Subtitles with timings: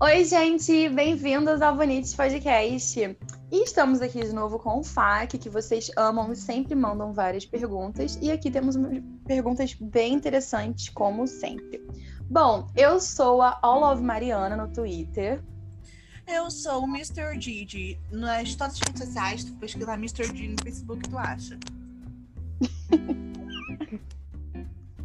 [0.00, 3.00] Oi, gente, bem-vindos ao Bonites Podcast.
[3.50, 7.44] E estamos aqui de novo com o FAQ, que vocês amam e sempre mandam várias
[7.44, 8.16] perguntas.
[8.22, 8.76] E aqui temos
[9.26, 11.84] perguntas bem interessantes, como sempre.
[12.30, 15.42] Bom, eu sou a All of Mariana no Twitter.
[16.28, 17.36] Eu sou o Mr.
[17.40, 17.98] Gigi.
[18.12, 20.26] Nas todas as redes sociais, tu pesquisar Mr.
[20.26, 21.58] Gigi no Facebook, tu acha.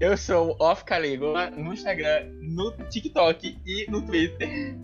[0.04, 4.76] Eu sou Off Calígula no Instagram, no TikTok e no Twitter.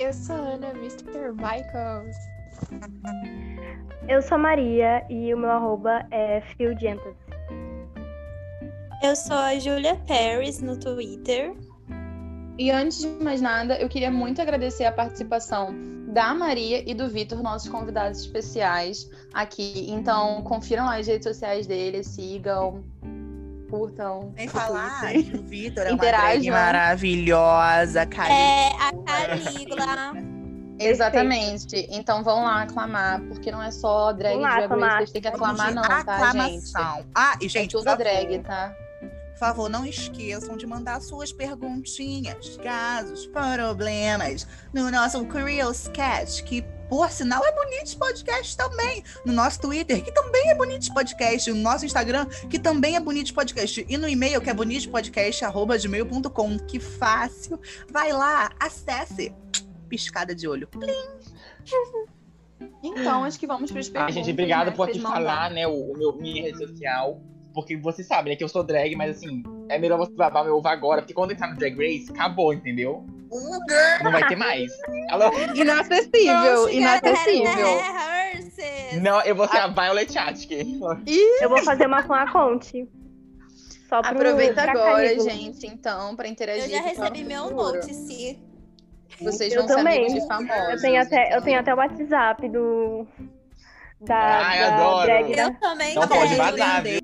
[0.00, 1.30] Eu sou Ana, Mr.
[1.30, 2.16] Michaels.
[4.08, 7.14] Eu sou Maria e o meu arroba é Fieldientas.
[9.00, 11.54] Eu sou a Julia Paris no Twitter.
[12.58, 15.72] E antes de mais nada, eu queria muito agradecer a participação
[16.08, 19.86] da Maria e do Vitor, nossos convidados especiais aqui.
[19.88, 22.82] Então, confiram lá as redes sociais deles, sigam,
[23.72, 24.34] curtam.
[24.36, 28.38] Sem falar que o Vitor é uma drag maravilhosa, Calígula.
[28.38, 30.32] É, a Calígula.
[30.78, 31.86] Exatamente.
[31.90, 35.28] Então vão lá aclamar, porque não é só drag lá, de drag vocês têm que
[35.28, 36.72] aclamar não, tá, gente?
[37.14, 38.74] Ah, e gente, é tudo drag, tá?
[39.32, 46.62] Por favor, não esqueçam de mandar suas perguntinhas, casos, problemas no nosso Curious Cat, que
[46.92, 49.02] por sinal, é Bonitos Podcast também.
[49.24, 51.50] No nosso Twitter, que também é Bonitos Podcast.
[51.50, 53.86] No nosso Instagram, que também é Bonitos Podcast.
[53.88, 56.58] E no e-mail, que é bonitospodcast.gmail.com.
[56.58, 57.58] Que fácil.
[57.90, 59.34] Vai lá, acesse.
[59.88, 60.68] Piscada de olho.
[60.68, 60.92] Plim.
[62.80, 64.16] Então, acho que vamos para as perguntas.
[64.16, 67.20] Ai, gente, obrigado né, por aqui falar, né, o, o meu, minha rede social.
[67.52, 70.56] Porque você sabe, né, que eu sou drag, mas assim, é melhor você babar meu
[70.56, 73.04] ovo agora, porque quando entrar no Drag Race, acabou, entendeu?
[74.02, 74.70] Não vai ter mais.
[75.10, 75.32] Alô?
[75.54, 77.80] Inacessível, inacessível.
[79.00, 80.78] Não, eu vou ser a Violet Chachki.
[81.40, 82.88] Eu vou fazer uma com a Conte.
[83.88, 86.64] Só pro, Aproveita agora, gente, então, pra interagir.
[86.64, 88.38] Eu já recebi meu notice.
[89.20, 90.08] Vocês eu vão também.
[90.08, 90.72] ser de famosos.
[90.72, 91.36] Eu tenho até, então.
[91.36, 93.06] eu tenho até o WhatsApp do.
[94.00, 95.06] Da, Ai, da adoro.
[95.06, 95.44] drag, né?
[95.44, 97.01] Eu também Não pode vazar, viu?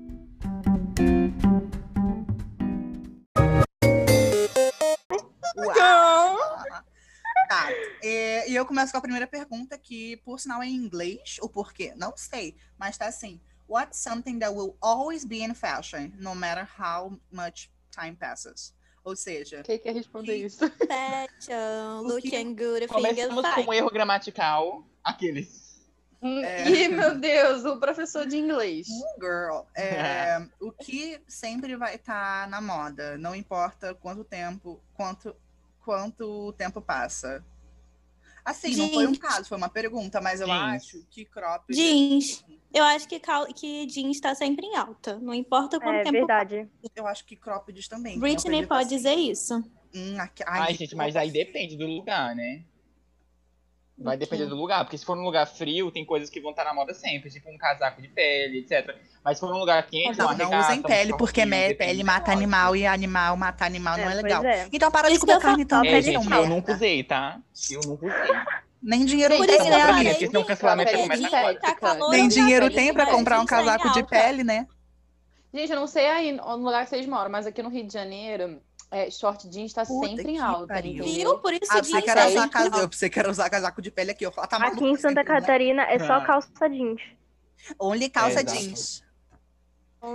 [8.49, 11.37] E eu começo com a primeira pergunta, que por sinal é em inglês.
[11.39, 11.93] O porquê?
[11.95, 12.55] Não sei.
[12.79, 13.39] Mas tá assim.
[13.67, 18.73] What's something that will always be in fashion, no matter how much time passes?
[19.03, 20.67] Ou seja, Quem quer responder Que- isso?
[20.89, 24.83] Fashion, looking good, Começamos com um erro gramatical.
[25.03, 25.85] Aqueles.
[26.19, 26.65] É.
[26.73, 28.87] Ih, meu Deus, o professor de inglês.
[29.21, 35.35] girl, é, o que sempre vai estar na moda, não importa quanto tempo, quanto,
[35.85, 37.45] quanto tempo passa.
[38.45, 39.17] Assim, não foi um Jeans.
[39.19, 40.59] caso, foi uma pergunta, mas eu Jeans.
[40.83, 41.65] acho que crop.
[41.73, 42.43] Jeans.
[42.73, 45.17] Eu acho que, cal- que jeans tá sempre em alta.
[45.19, 46.11] Não importa quanto É tempo.
[46.17, 46.67] verdade.
[46.95, 48.13] Eu acho que cropped também.
[48.13, 49.55] que Britney pode assim, dizer isso.
[49.93, 52.63] Hum, aqui- Ai, gente, mas aí depende do lugar, né?
[54.01, 56.63] Vai depender do lugar, porque se for num lugar frio, tem coisas que vão estar
[56.63, 58.95] na moda sempre, tipo um casaco de pele, etc.
[59.23, 61.67] Mas se for num lugar quente, Não, uma não regata, usem um pele, porque me-
[61.67, 64.43] depende pele mata animal e animal matar animal não é legal.
[64.45, 64.67] é.
[64.71, 67.39] Então para de comer carne então, É, pele gente, não eu nunca usei, tá?
[67.69, 68.35] Eu nunca usei.
[68.81, 70.09] Nem dinheiro tem, né, pra amiga?
[70.11, 71.59] porque senão o cancelamento Pele começa agora.
[71.59, 74.65] Tá Nem dinheiro tem pra pra comprar um tá casaco de pele, né?
[75.53, 77.91] Gente, eu não sei aí no lugar que vocês moram, mas aqui no Rio de
[77.91, 78.61] Janeiro,
[78.91, 81.03] é, short jeans tá Puta sempre em que alta, pariu.
[81.03, 81.37] Viu?
[81.39, 82.95] Por isso Ah, jeans você quer tá usar casaco, alta.
[82.97, 85.23] você quer usar casaco de pele aqui, eu falo, tá Aqui em Santa né?
[85.23, 86.25] Catarina é só Ah.
[86.25, 87.01] calça jeans.
[87.79, 89.03] Only calça É, jeans.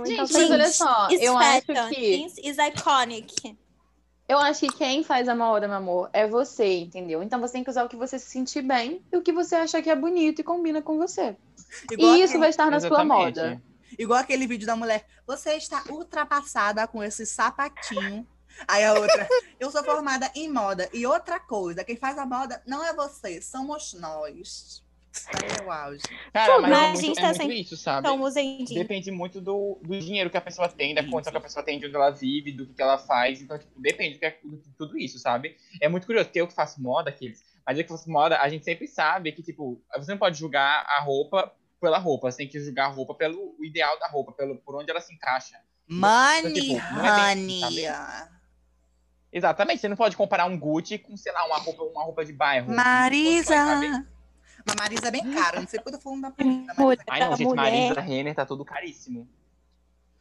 [0.05, 0.51] Gente, Calça mas jeans.
[0.51, 3.55] olha só, It's eu acho que Jeans is iconic.
[4.27, 7.21] eu acho que quem faz a moda, meu amor, é você, entendeu?
[7.21, 9.55] Então você tem que usar o que você se sentir bem e o que você
[9.55, 11.37] achar que é bonito e combina com você.
[11.91, 13.61] Igual e isso aquele- vai estar na sua moda.
[13.97, 18.27] Igual aquele vídeo da mulher, você está ultrapassada com esse sapatinho.
[18.67, 19.27] Aí a outra,
[19.59, 20.89] eu sou formada em moda.
[20.93, 24.83] E outra coisa, quem faz a moda não é você, somos nós.
[25.27, 26.03] Aí é o auge.
[26.33, 28.07] Cara, mas, Mas é a muito, gente é tá muito isso, sabe?
[28.07, 28.19] Então.
[28.75, 31.63] Depende muito do, do dinheiro que a pessoa tem, da Sim, condição que a pessoa
[31.63, 33.41] tem, de onde ela vive, do que, ela faz.
[33.41, 35.55] Então, tipo, depende do que é- de tudo isso, sabe?
[35.81, 38.65] É muito curioso, eu que faço moda, aqueles, mas eu que faço moda, a gente
[38.65, 42.59] sempre sabe que, tipo, você não pode julgar a roupa pela roupa, você tem que
[42.59, 45.57] julgar a roupa pelo ideal da roupa, pelo, por onde ela se encaixa.
[45.87, 47.87] Money, tipo, não é bem honey.
[47.87, 48.34] assim,
[49.35, 52.31] Exatamente, você não pode comparar um Gucci com, sei lá, uma roupa, uma roupa de
[52.31, 52.73] bairro.
[52.73, 53.53] Marisa.
[54.65, 56.65] Mas Marisa é bem cara, não sei porque eu tô falando da Marisa.
[56.67, 57.03] mas- Mulher.
[57.09, 57.61] Ai, não, gente, mulher.
[57.71, 59.27] Marisa Renner tá tudo caríssimo.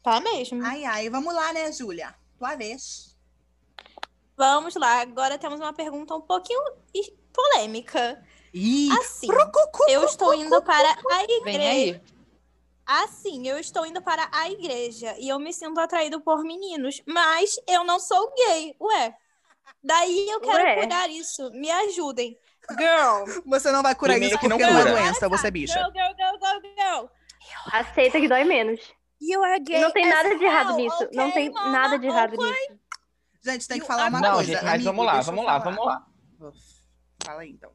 [0.02, 0.66] Tá mesmo.
[0.66, 2.12] Ai, ai, vamos lá, né, Júlia?
[2.36, 3.16] Tua vez.
[4.36, 5.00] Vamos lá.
[5.02, 6.60] Agora temos uma pergunta um pouquinho
[7.32, 8.20] polêmica.
[8.52, 9.28] Ih, Assim,
[9.88, 10.96] eu estou indo para a
[11.44, 12.02] Vem igreja.
[12.86, 17.56] Assim, eu estou indo para a igreja e eu me sinto atraído por meninos, mas
[17.66, 18.76] eu não sou gay.
[18.80, 19.14] Ué,
[19.82, 20.82] Daí eu quero Ué.
[20.82, 21.50] curar isso.
[21.52, 22.38] Me ajudem.
[22.78, 23.24] Girl.
[23.46, 24.94] Você não vai curar Primeiro isso que não porque não é cura.
[24.94, 25.74] doença, você é bicha.
[25.74, 27.06] Girl, girl, girl, girl, girl.
[27.72, 28.80] Aceita que dói menos.
[29.20, 31.08] You are gay não tem nada de errado nisso.
[31.12, 31.70] Não okay, tem mama?
[31.70, 32.46] nada de errado Okay?
[32.50, 32.80] nisso.
[33.42, 34.52] Gente, tem que falar uma Não, coisa.
[34.52, 35.74] gente, mas amigo, vamos lá, vamos lá, falar.
[35.76, 36.52] vamos lá.
[37.24, 37.70] Fala aí, então.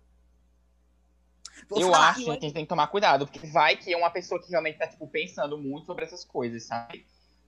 [1.70, 2.10] Vou eu falar.
[2.10, 4.50] acho que a gente tem que tomar cuidado, porque vai que é uma pessoa que
[4.50, 7.06] realmente tá, tipo, pensando muito sobre essas coisas, sabe?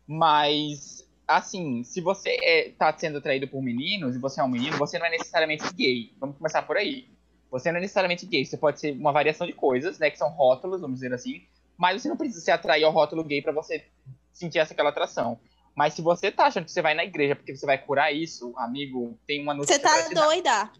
[0.07, 4.77] Mas, assim, se você é, tá sendo atraído por meninos e você é um menino,
[4.77, 6.13] você não é necessariamente gay.
[6.19, 7.09] Vamos começar por aí.
[7.49, 10.29] Você não é necessariamente gay, você pode ser uma variação de coisas, né, que são
[10.29, 11.45] rótulos, vamos dizer assim,
[11.75, 13.85] mas você não precisa se atrair ao rótulo gay pra você
[14.31, 15.37] sentir essa aquela atração.
[15.75, 18.53] Mas se você tá achando que você vai na igreja porque você vai curar isso,
[18.55, 20.27] amigo, tem uma notícia Você tá dar.
[20.27, 20.71] doida.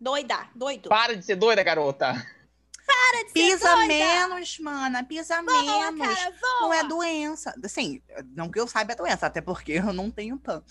[0.00, 0.88] Doida, doido.
[0.88, 2.14] Para de ser doida, garota.
[3.00, 3.86] Para de ser Pisa doida.
[3.86, 5.04] menos, mana.
[5.04, 6.18] Pisa Voa, menos.
[6.18, 6.34] cara.
[6.60, 7.54] Não é doença.
[7.64, 8.02] Assim,
[8.34, 10.62] não que eu saiba é doença, até porque eu não tenho PAN.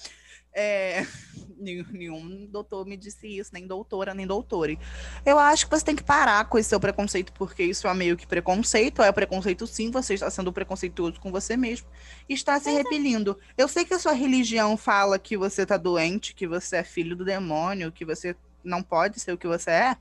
[0.54, 1.06] É,
[1.58, 4.80] nenhum, doutor me disse isso, nem doutora, nem doutore.
[5.26, 8.16] Eu acho que você tem que parar com esse seu preconceito, porque isso é meio
[8.16, 9.02] que preconceito.
[9.02, 11.88] É preconceito sim, você está sendo preconceituoso com você mesmo
[12.28, 13.38] e está se repelindo.
[13.58, 17.16] Eu sei que a sua religião fala que você tá doente, que você é filho
[17.16, 19.98] do demônio, que você não pode ser o que você é.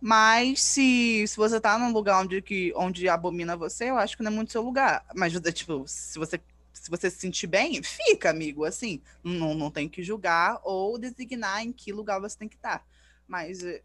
[0.00, 4.22] Mas se, se você tá num lugar onde, que, onde abomina você, eu acho que
[4.22, 5.04] não é muito seu lugar.
[5.14, 6.40] Mas, tipo, se você,
[6.72, 8.64] se você se sentir bem, fica, amigo.
[8.64, 12.82] Assim, não, não tem que julgar ou designar em que lugar você tem que estar.
[13.28, 13.82] Mas, eh,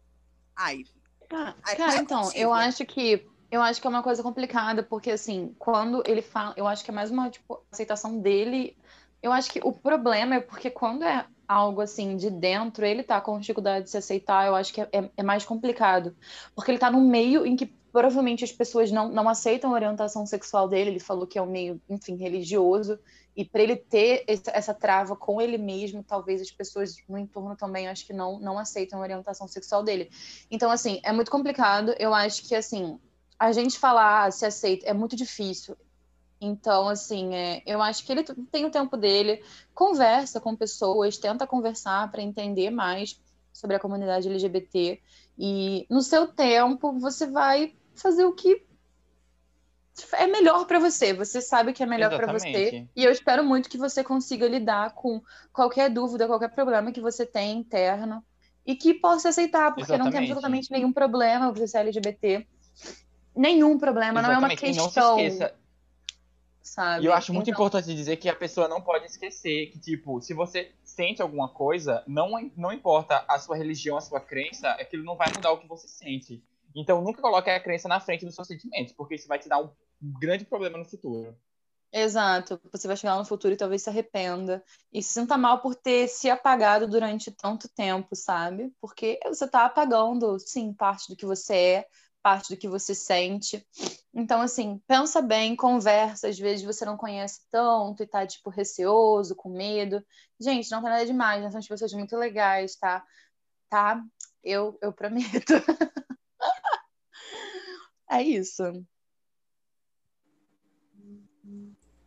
[0.54, 0.84] ai,
[1.30, 4.82] Ah, Ai, cara, é então, eu acho que eu acho que é uma coisa complicada,
[4.82, 8.76] porque assim, quando ele fala, eu acho que é mais uma tipo, aceitação dele.
[9.22, 13.20] Eu acho que o problema é porque quando é algo assim de dentro, ele tá
[13.20, 16.16] com dificuldade de se aceitar, eu acho que é, é- é mais complicado.
[16.54, 20.26] Porque ele tá num meio em que provavelmente as pessoas não, não aceitam a orientação
[20.26, 22.98] sexual dele, ele falou que é um meio, enfim, religioso,
[23.34, 27.56] e para ele ter esse- essa trava com ele mesmo, talvez as pessoas no entorno
[27.56, 30.10] também acho que não, não aceitam a orientação sexual dele.
[30.50, 31.94] Então, assim, é muito complicado.
[31.98, 32.98] Eu acho que, assim,
[33.38, 35.76] a gente falar ah, se aceita é muito difícil.
[36.40, 39.42] Então, assim, é, eu acho que ele tem o tempo dele,
[39.74, 43.18] conversa com pessoas, tenta conversar para entender mais
[43.52, 45.00] sobre a comunidade LGBT.
[45.38, 48.66] E no seu tempo, você vai fazer o que
[50.12, 51.14] é melhor para você.
[51.14, 52.48] Você sabe o que é melhor para você.
[52.48, 52.90] Exatamente.
[52.94, 55.22] E eu espero muito que você consiga lidar com
[55.52, 58.22] qualquer dúvida, qualquer problema que você tem interno
[58.66, 60.32] e que possa aceitar, porque não tem Exatamente.
[60.32, 62.46] absolutamente nenhum problema você ser LGBT.
[63.34, 64.74] Nenhum problema, não é uma Exatamente.
[64.74, 65.54] E não se questão, esqueça,
[66.66, 67.04] sabe?
[67.04, 70.20] E eu acho muito Então, importante dizer que a pessoa não pode esquecer que, tipo,
[70.20, 75.04] se você sente alguma coisa, não, não importa a sua religião, a sua crença, aquilo
[75.04, 76.42] não vai mudar o que você sente.
[76.74, 79.60] Então nunca coloque a crença na frente dos seus sentimentos, porque isso vai te dar
[79.60, 79.70] um
[80.00, 81.36] grande problema no futuro.
[81.92, 82.60] Exato.
[82.72, 84.62] Você vai chegar lá no futuro e talvez se arrependa.
[84.92, 88.70] E se sinta mal por ter se apagado durante tanto tempo, sabe?
[88.80, 91.86] Porque você tá apagando, sim, parte do que você é,
[92.26, 93.64] parte do que você sente.
[94.12, 96.26] Então, assim, pensa bem, conversa.
[96.26, 100.04] Às vezes você não conhece tanto e tá, tipo, receoso, com medo.
[100.40, 103.06] Gente, não tem nada demais, nós somos pessoas muito legais, tá?
[103.68, 104.02] Tá?
[104.42, 105.52] Eu, eu prometo.
[108.08, 108.62] É isso.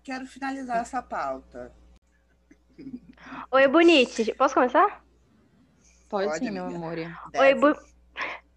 [0.02, 1.76] quero finalizar essa pauta.
[3.52, 4.34] Oi, Bonites.
[4.38, 5.04] Posso começar?
[6.08, 6.98] Pode, Pode, sim, meu amor.
[7.36, 7.56] Oi.
[7.56, 7.76] Bu...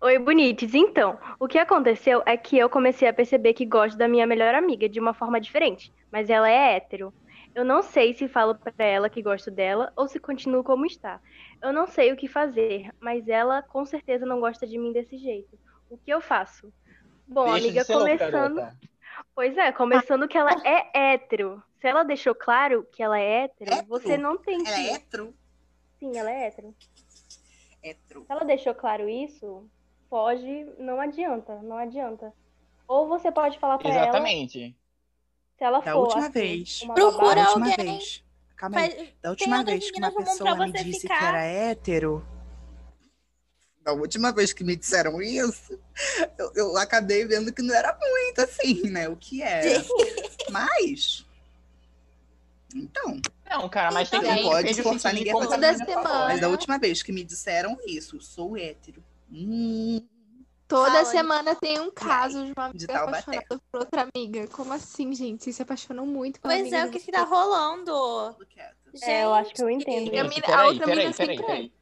[0.04, 0.74] Oi, Bonites.
[0.74, 4.52] Então, o que aconteceu é que eu comecei a perceber que gosto da minha melhor
[4.52, 7.14] amiga de uma forma diferente, mas ela é hétero.
[7.54, 11.20] Eu não sei se falo pra ela que gosto dela ou se continuo como está.
[11.62, 15.16] Eu não sei o que fazer, mas ela com certeza não gosta de mim desse
[15.16, 15.56] jeito.
[15.88, 16.72] O que eu faço?
[17.28, 18.68] Bom, Deixa de amiga, começando.
[19.36, 21.62] Pois é, começando que ela é hétero.
[21.80, 23.86] Se ela deixou claro que ela é hétero, Hétero?
[23.88, 24.68] você não tem que.
[24.68, 25.34] Ela é hétero?
[26.00, 26.74] Sim, ela é hétero.
[27.80, 28.22] Hétero.
[28.22, 29.70] Se ela deixou claro isso,
[30.12, 32.34] foge, não adianta, não adianta.
[32.86, 34.76] Ou você pode falar pra ela, Exatamente.
[35.56, 36.82] se ela Da for última assim, vez.
[36.82, 37.86] uma Procura Da última alguém.
[37.98, 38.24] vez.
[38.54, 39.14] Calma aí.
[39.22, 41.18] Da última vez que uma pessoa me disse ficar.
[41.18, 42.26] que era hétero.
[43.80, 45.80] Da última vez que me disseram isso,
[46.38, 49.08] eu, eu acabei vendo que não era muito assim, né?
[49.08, 49.82] O que era.
[50.50, 51.24] Mas.
[52.74, 56.48] Então, Não, cara, mas tem que Então, não pode forçar ninguém a fazer mas da
[56.48, 59.02] última vez que me disseram isso, sou hétero.
[59.32, 60.06] Hum,
[60.68, 64.46] Toda Fala, semana tem um caso de uma amiga apaixonada por outra amiga.
[64.48, 65.44] Como assim, gente?
[65.44, 68.36] Vocês se apaixonam muito pela Pois amiga é, o que que tá rolando?
[68.48, 68.76] quieto.
[69.02, 70.08] É, eu acho que eu entendo.
[70.10, 71.72] A Gente, mina- a peraí, outra peraí, mina peraí, peraí.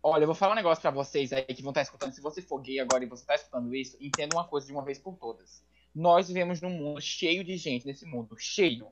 [0.00, 2.12] Olha, eu vou falar um negócio pra vocês aí que vão estar escutando.
[2.12, 4.82] Se você for gay agora e você tá escutando isso, entenda uma coisa de uma
[4.82, 5.62] vez por todas.
[5.94, 8.88] Nós vivemos num mundo cheio de gente nesse mundo, cheio.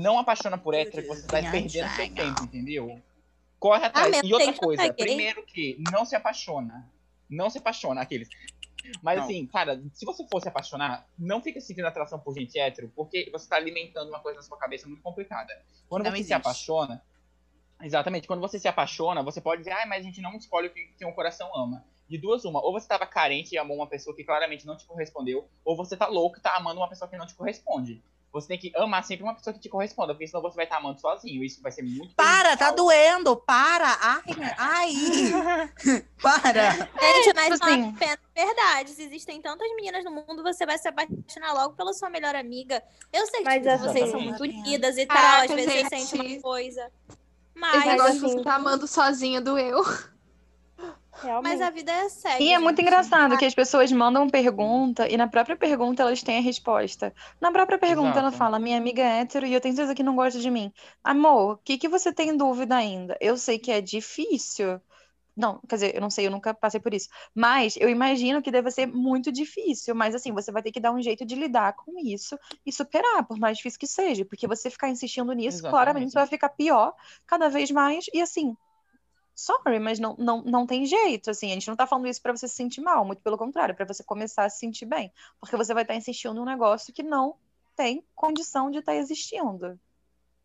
[0.00, 3.00] Não apaixona por hétero que você tá perdendo seu tempo, entendeu?
[3.58, 4.10] Corre atrás.
[4.10, 6.90] mesmo, e outra coisa, primeiro que não se apaixona.
[7.28, 8.28] Não se apaixona, aqueles.
[9.02, 9.24] Mas Não.
[9.24, 13.30] assim, cara, se você for se apaixonar, não fica sentindo atração por gente hétero, porque
[13.32, 15.52] você tá alimentando uma coisa na sua cabeça muito complicada.
[15.88, 16.28] Quando Não você existe.
[16.28, 17.02] se apaixona,
[17.82, 20.70] exatamente, quando você se apaixona, você pode dizer, ah, mas a gente não escolhe o
[20.72, 21.84] que, que um coração ama.
[22.06, 24.84] De duas, uma, ou você tava carente e amou uma pessoa que claramente não te
[24.84, 28.02] correspondeu, ou você tá louco e tá amando uma pessoa que não te corresponde.
[28.34, 30.78] Você tem que amar sempre uma pessoa que te corresponda, porque senão você vai estar
[30.78, 31.42] amando sozinho.
[31.44, 33.96] Isso vai ser muito Para, tá doendo, para.
[34.02, 34.22] Ai,
[34.58, 34.92] ai.
[36.20, 36.72] para.
[36.72, 37.96] Gente, mas tipo não assim-
[38.34, 38.98] verdades.
[38.98, 42.82] Existem tantas meninas no mundo, você vai se apaixonar logo pela sua melhor amiga.
[43.12, 45.88] Eu sei que Mas tipo, vocês são muito unidas e tal, Caraca, às vezes gente.
[46.06, 46.80] sente uma coisa.
[47.08, 47.18] Esse
[47.54, 49.80] Mas, Mas negócio de assim- você tá amando sozinha doeu.
[51.24, 51.52] Realmente.
[51.52, 52.44] mas a vida é séria.
[52.44, 56.38] E é muito engraçado que as pessoas mandam pergunta e na própria pergunta elas têm
[56.38, 57.14] a resposta.
[57.40, 58.36] Na própria pergunta ela Exato.
[58.36, 60.72] fala: Minha amiga é hétero e eu tenho certeza que não gosta de mim.
[61.02, 63.16] Amor, o que que você tem dúvida ainda?
[63.20, 64.80] Eu sei que é difícil.
[65.36, 67.08] Não, quer dizer, eu não sei, eu nunca passei por isso.
[67.34, 69.92] Mas eu imagino que deve ser muito difícil.
[69.94, 73.26] Mas assim, você vai ter que dar um jeito de lidar com isso e superar,
[73.26, 74.24] por mais difícil que seja.
[74.24, 76.12] Porque você ficar insistindo nisso, claramente Exatamente.
[76.12, 76.94] você vai ficar pior
[77.26, 78.06] cada vez mais.
[78.14, 78.56] E assim,
[79.34, 82.34] sorry, mas não, não, não tem jeito, assim, a gente não tá falando isso pra
[82.34, 85.56] você se sentir mal, muito pelo contrário, pra você começar a se sentir bem, porque
[85.56, 87.36] você vai estar insistindo num negócio que não
[87.76, 89.78] tem condição de estar existindo.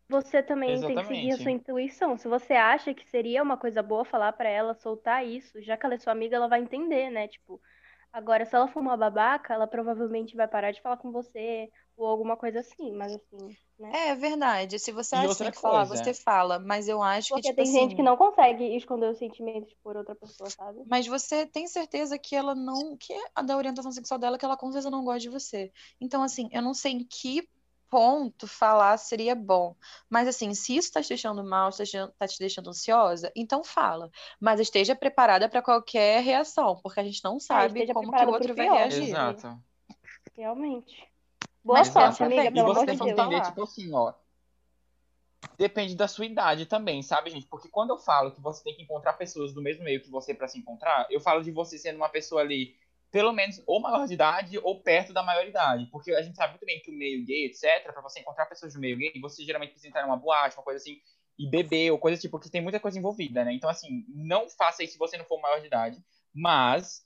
[0.08, 1.42] Você também tem que seguir a Exatamente.
[1.42, 2.16] sua intuição.
[2.16, 5.86] Se você acha que seria uma coisa boa falar pra ela soltar isso, já que
[5.86, 7.28] ela é sua amiga, ela vai entender, né?
[7.28, 7.60] Tipo,
[8.12, 12.08] agora se ela for uma babaca, ela provavelmente vai parar de falar com você ou
[12.08, 14.10] alguma coisa assim, mas assim, né?
[14.10, 17.28] É verdade, se você E acha que tem que falar, você fala, mas eu acho
[17.28, 20.50] que, Porque tipo tem gente assim, que não consegue esconder os sentimentos por outra pessoa,
[20.50, 20.82] sabe?
[20.86, 24.56] Mas você tem certeza que ela não, que é da orientação sexual dela, que ela
[24.56, 25.72] com certeza não gosta de você.
[26.00, 27.48] Então, assim, eu não sei em que
[27.88, 29.74] ponto falar seria bom.
[30.08, 33.32] Mas, assim, se isso tá te deixando mal, tá te deixando- tá te deixando ansiosa,
[33.34, 34.08] então fala.
[34.40, 38.28] Mas esteja preparada para qualquer reação, porque a gente não sabe esteja como que o
[38.30, 38.76] outro vai pior.
[38.76, 39.08] reagir.
[39.08, 39.60] Exato.
[40.36, 41.10] Realmente.
[41.62, 44.14] Boa Mas sorte, amiga, E pelo você amor tem que entender, tipo assim, ó.
[45.56, 47.46] Depende da sua idade também, sabe, gente?
[47.46, 50.34] Porque quando eu falo que você tem que encontrar pessoas do mesmo meio que você
[50.34, 52.76] pra se encontrar, eu falo de você sendo uma pessoa ali,
[53.10, 55.86] pelo menos, ou maior de idade ou perto da maioridade.
[55.86, 58.72] Porque a gente sabe muito bem que o meio gay, etc., pra você encontrar pessoas
[58.72, 60.98] do meio gay, você geralmente precisa entrar numa boate, uma coisa assim,
[61.38, 63.52] e beber, ou coisa tipo, que tem muita coisa envolvida, né?
[63.52, 66.02] Então, assim, não faça isso se você não for maior de idade.
[66.34, 67.02] Mas,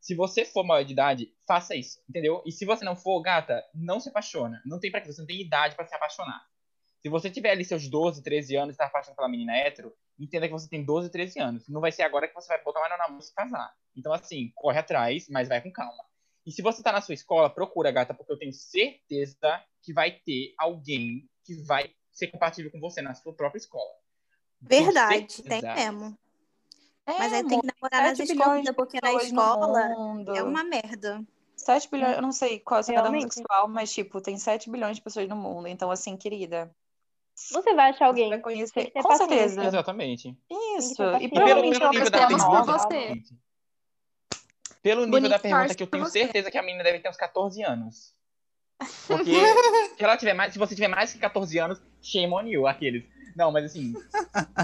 [0.00, 2.42] se você for maior de idade, faça isso, entendeu?
[2.46, 4.62] E se você não for, gata, não se apaixona.
[4.64, 6.40] Não tem pra quê, você não tem idade pra se apaixonar.
[7.00, 10.46] Se você tiver ali seus 12, 13 anos e tá apaixonado pela menina hétero, entenda
[10.46, 11.68] que você tem 12, 13 anos.
[11.68, 13.72] Não vai ser agora que você vai botar mais na e se casar.
[13.96, 16.04] Então, assim, corre atrás, mas vai com calma.
[16.44, 20.12] E se você tá na sua escola, procura, gata, porque eu tenho certeza que vai
[20.12, 23.92] ter alguém que vai ser compatível com você na sua própria escola.
[24.60, 26.18] Verdade, tem mesmo.
[27.08, 29.80] É, Mas aí tem amor, que namorar nas 7 bilhões de escolas, porque na escola
[30.36, 31.22] é uma merda.
[31.56, 33.34] 7 bilhões, eu não sei qual é seu padrão Realmente.
[33.34, 35.66] sexual, mas, tipo, tem 7 bilhões de pessoas no mundo.
[35.68, 36.70] Então, assim, querida,
[37.34, 38.28] Você vai achar você alguém.
[38.28, 38.90] vai Tem conhecer.
[38.92, 39.28] Com paciência.
[39.38, 39.64] certeza.
[39.64, 40.36] Exatamente.
[40.78, 41.02] Isso.
[41.20, 42.88] E pelo, provavelmente é pelo uma nível pessoa nova.
[42.88, 43.34] pergunta, você.
[44.82, 47.16] pelo nível Bonito da pergunta que eu tenho certeza que a menina deve ter uns
[47.16, 48.14] 14 anos.
[49.08, 49.32] Porque
[49.96, 53.04] se ela tiver mais, se você tiver mais que 14 anos, shame on you, aqueles.
[53.36, 53.94] Não, mas assim,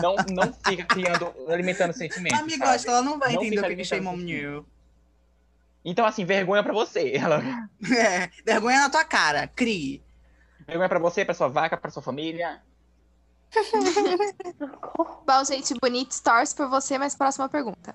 [0.03, 2.39] não, não fica criando, alimentando sentimentos.
[2.39, 2.75] Amigo, sabe?
[2.75, 4.67] acho que ela não vai Não entender o que que shame on alimentando you.
[5.85, 7.13] Então, assim, vergonha pra você.
[7.15, 7.41] Ela...
[7.97, 10.03] É, vergonha na tua cara, crie.
[10.67, 12.63] Vergonha pra você, pra sua vaca, pra sua família.
[15.27, 17.95] Bom, gente, bonito torce por você, mas próxima pergunta.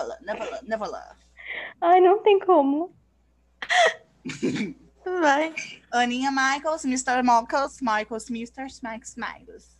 [0.00, 1.16] Love, never love, never love.
[1.80, 2.94] Ai, não tem como.
[5.04, 5.54] Vai.
[5.90, 7.22] Aninha Michaels, Mr.
[7.22, 8.66] Michaels, Michaels, Mr.
[8.82, 9.72] Max Michaels.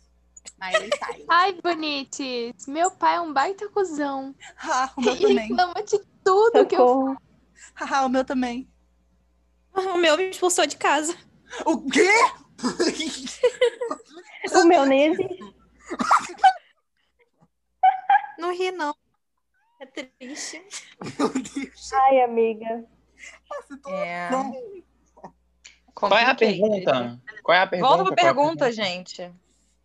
[1.29, 4.35] Ai, bonites, meu pai é um baita cuzão.
[4.57, 5.47] Ah, o meu Ele também.
[5.47, 7.17] reclama de tudo que eu Socorro.
[7.75, 8.69] Haha, o meu também.
[9.73, 11.15] O meu me expulsou de casa.
[11.65, 12.07] O quê?
[14.53, 15.15] O meu nem.
[18.37, 18.93] Não ri, não.
[19.79, 20.61] É triste.
[21.17, 21.93] Meu Deus.
[21.93, 22.85] Ai, amiga.
[23.87, 24.29] É.
[25.93, 27.19] Qual é a pergunta?
[27.43, 27.95] Qual é a pergunta?
[27.95, 29.31] Volta pra é a pergunta, gente.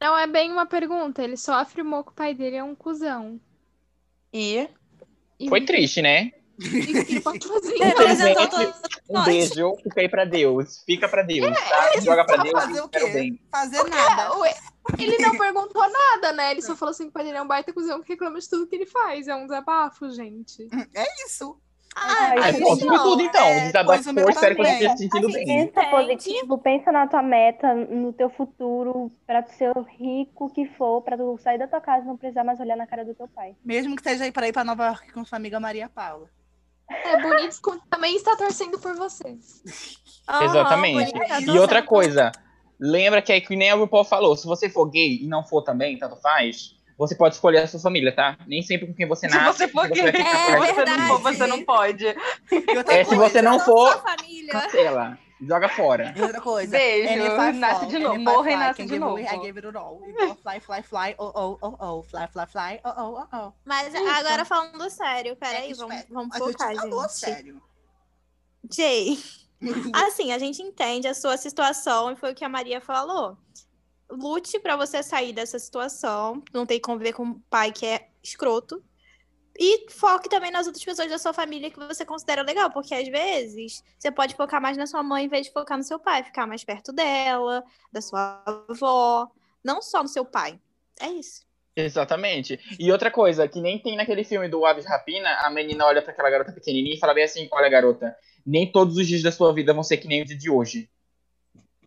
[0.00, 3.40] Não é bem uma pergunta, ele só afirmou que o pai dele é um cuzão.
[4.32, 4.68] E
[5.38, 6.32] E Foi triste, né?
[6.60, 7.22] ele?
[9.10, 10.82] É, Um beijo, fica aí pra Deus.
[10.84, 12.00] Fica pra Deus, tá?
[12.00, 13.06] Joga pra Deus Fazer e o quê?
[13.10, 13.40] bem.
[13.50, 14.30] Fazer nada.
[14.98, 16.50] Ele não perguntou nada, né?
[16.50, 18.48] Ele só falou assim que o pai dele é um baita cuzão que reclama de
[18.48, 19.28] tudo que ele faz.
[19.28, 20.68] É um desabafo, gente.
[20.94, 21.58] É isso.
[21.96, 22.52] Ah, Ai, Ah,
[22.86, 23.02] não.
[23.02, 23.46] tudo, então.
[23.46, 24.26] é, Desabafo espero
[24.56, 25.66] que você esteja se sentindo Assim, bem.
[25.66, 30.66] Pensa positivo, pensa na tua meta, no teu futuro, pra tu ser o rico que
[30.76, 33.14] for, pra tu sair da tua casa e não precisar mais olhar na cara do
[33.14, 33.56] teu pai.
[33.64, 36.28] Mesmo que seja aí para ir para Nova York com sua amiga Maria Paula.
[37.04, 39.36] É, Bonitos com- também está torcendo por você.
[40.28, 41.12] Aham, Exatamente.
[41.12, 42.32] bonita, tô E outra coisa,
[42.78, 45.62] lembra que é que nem o RuPaul falou, se você for gay e não for
[45.62, 48.36] também, tanto faz, você pode escolher a sua família, tá?
[48.46, 49.58] Nem sempre com quem você Se nasce.
[49.58, 52.04] você for que É se você não for, você não pode.
[52.50, 54.02] E outra É, se coisa, você não for,
[54.50, 55.16] cancela.
[55.40, 56.12] Joga fora.
[56.16, 56.72] E outra coisa.
[56.72, 59.18] Beijo, N5 nasce de novo, N5 morra e nasce de novo.
[59.20, 60.00] I gave it all.
[60.42, 62.02] Fly, fly, fly, oh, oh, oh, oh.
[62.02, 63.52] Fly, fly, fly, oh, oh, oh, oh.
[63.64, 67.62] Mas agora falando sério, peraí, É, vamos, vamos A gente focar, falou sério.
[68.72, 69.16] Jay,
[69.94, 73.38] assim, a gente entende a sua situação e foi o que a Maria falou.
[74.10, 78.08] Lute pra você sair dessa situação, não ter que conviver com um pai que é
[78.22, 78.82] escroto.
[79.60, 83.08] E foque também nas outras pessoas da sua família que você considera legal, porque às
[83.08, 86.22] vezes você pode focar mais na sua mãe em vez de focar no seu pai,
[86.22, 89.28] ficar mais perto dela, da sua avó,
[89.64, 90.60] não só no seu pai.
[91.00, 91.42] É isso.
[91.74, 92.58] Exatamente.
[92.78, 96.12] E outra coisa, que nem tem naquele filme do Aves Rapina, a menina olha pra
[96.12, 99.52] aquela garota pequenininha e fala bem assim, olha garota, nem todos os dias da sua
[99.52, 100.88] vida vão ser que nem o dia de hoje.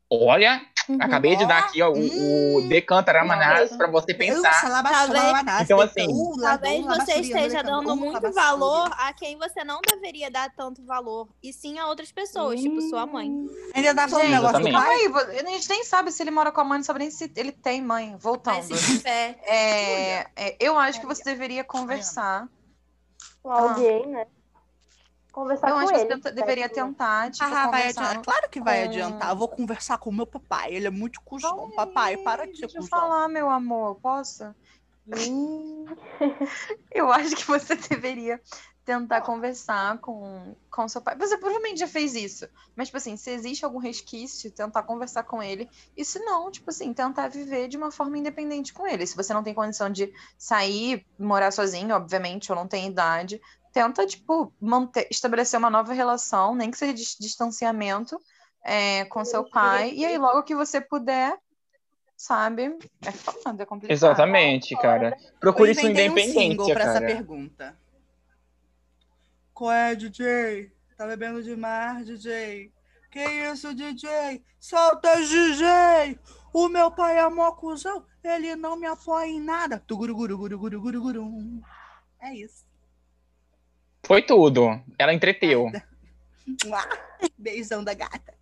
[0.09, 0.61] Olha,
[0.99, 4.53] acabei de dar aqui ó, o, o Decanta Ramanás pra você pensar.
[4.91, 5.23] Talvez-
[5.63, 6.07] Então, assim,
[6.41, 11.51] Talvez você esteja dando muito valor a quem você não deveria dar tanto valor, e
[11.53, 13.29] sim a outras pessoas, tipo sua mãe.
[13.73, 15.39] Ainda dá falando um negócio do pai?
[15.39, 17.51] A gente nem sabe se ele mora com a mãe, não sabe nem se ele
[17.51, 18.15] tem mãe.
[18.17, 18.55] Voltando.
[18.55, 19.39] Mas se tiver.
[19.43, 22.47] É, é, eu acho que você deveria conversar.
[23.41, 24.25] Com alguém, né?
[25.31, 26.03] Conversar Eu com acho que ele.
[26.03, 28.01] você tenta- deveria tentar, tipo, Ah, vai conversar.
[28.09, 28.23] adiantar.
[28.23, 29.29] Claro que vai com- adiantar.
[29.29, 30.73] Eu vou conversar com o meu papai.
[30.73, 31.71] Ele é muito cuzão.
[31.71, 34.53] Papai, para de ser Deixa eu falar, meu amor, posso?
[36.91, 38.39] Eu acho que você deveria
[38.83, 41.15] tentar conversar com, com seu pai.
[41.17, 42.47] Você provavelmente já fez isso.
[42.75, 45.69] Mas, tipo assim, se existe algum resquício, tentar conversar com ele.
[45.95, 49.05] E se não, tipo assim, tentar viver de uma forma independente com ele.
[49.05, 53.39] Se você não tem condição de sair, morar sozinho, obviamente, ou não tem idade,
[53.71, 58.19] tenta, tipo, manter, estabelecer uma nova relação, nem que seja de distanciamento
[58.63, 59.93] é, com seu pai.
[59.93, 61.37] E aí, logo que você puder,
[62.15, 62.77] sabe?
[63.05, 63.95] É foda, é complicado.
[63.95, 65.17] Exatamente, cara.
[65.39, 67.05] Procure sua inventei um independência, pra essa cara.
[67.05, 67.79] pergunta.
[69.53, 70.71] Qual é, DJ?
[70.97, 72.71] Tá bebendo demais, DJ?
[73.11, 74.43] Que isso, DJ?
[74.59, 76.19] Solta, DJ!
[76.53, 79.79] O meu pai é mó cuzão, ele não me apoia em nada.
[79.87, 81.61] Tuguruguruguruguruguruguru.
[82.19, 82.70] É isso.
[84.03, 84.81] Foi tudo.
[84.97, 85.67] Ela entreteu.
[87.37, 88.33] Beijão da gata.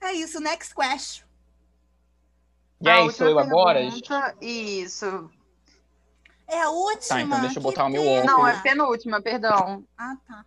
[0.00, 1.26] É isso, next question.
[2.80, 3.80] E A aí, sou eu agora?
[3.80, 5.30] pergunta- Isso.
[6.46, 7.08] É a última.
[7.08, 8.24] Tá, então deixa eu que botar o meu pena.
[8.24, 8.56] Não, óculos.
[8.58, 9.84] é penúltima, perdão.
[9.98, 10.46] Ah, tá.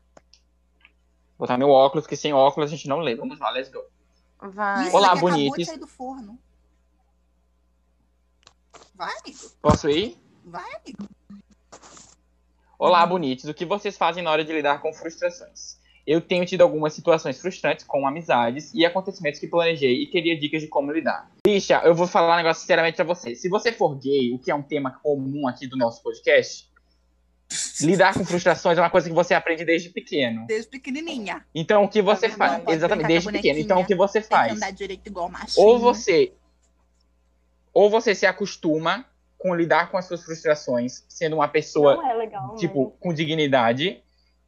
[1.38, 3.15] Botar meu óculos, que sem óculos a gente não lê.
[3.15, 3.84] Vamos lá, let's go.
[4.39, 4.88] Vai.
[4.88, 5.67] Isso Olá, acabou bonitos.
[5.77, 6.39] do forno.
[8.95, 9.39] Vai, amigo.
[9.62, 10.17] Posso ir?
[10.45, 11.07] Vai, amigo.
[12.82, 13.46] Olá, bonitos.
[13.46, 15.78] O que vocês fazem na hora de lidar com frustrações?
[16.06, 20.63] Eu tenho tido algumas situações frustrantes com amizades e acontecimentos que planejei e queria dicas
[20.63, 21.30] de como lidar.
[21.46, 23.36] Bicha, eu vou falar um negócio sinceramente pra você.
[23.36, 26.67] Se você for gay, o que é um tema comum aqui do nosso podcast,
[27.82, 30.48] lidar com frustrações é uma coisa que você aprende desde pequeno.
[30.48, 31.46] Desde pequenininha.
[31.54, 32.67] Então, o que você Não faz?
[32.67, 33.60] Exatamente, desde pequeno.
[33.60, 34.54] Então, o que você faz?
[34.54, 35.67] andar direito igual machinho.
[35.67, 36.34] Ou você
[37.72, 39.06] ou você se acostuma
[39.41, 44.01] com lidar com as suas frustrações, sendo uma pessoa é legal, tipo, com dignidade.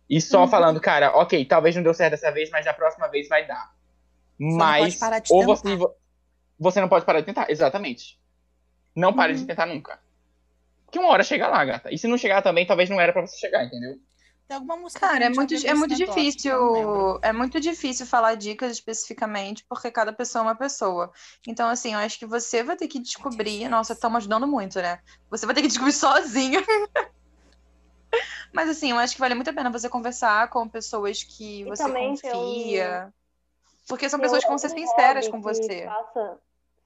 [0.10, 3.27] E só falando, cara, ok, talvez não deu certo dessa vez, mas da próxima vez
[3.27, 3.73] vai dar.
[4.39, 5.56] não Mas, pode parar de ou tentar.
[5.56, 5.77] você,
[6.60, 8.19] você não pode parar de tentar, exatamente.
[8.95, 9.39] Não pare Uhum.
[9.39, 9.99] de tentar nunca.
[10.91, 11.91] Que uma hora chega lá, gata.
[11.91, 13.95] E se não chegar também, talvez não era pra você chegar, entendeu?
[14.47, 17.19] Tem alguma música Cara, que é muito, é muito difícil.
[17.21, 21.12] É muito difícil falar dicas especificamente, porque cada pessoa é uma pessoa.
[21.47, 23.67] Então, assim, eu acho que você vai ter que descobrir.
[23.69, 24.99] Nossa, estamos ajudando muito, né?
[25.29, 26.62] Você vai ter que descobrir sozinha.
[28.53, 31.63] Mas assim, eu acho que vale muito a pena você conversar com pessoas que E
[31.65, 33.12] você um- confia.
[33.88, 35.86] Porque são pessoas que vão ser sinceras com que você.
[35.86, 36.38] faça-